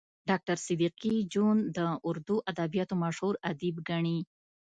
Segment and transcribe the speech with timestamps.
[0.29, 4.19] ډاکټر صدیقي جون د اردو ادبياتو مشهور ادیب ګڼي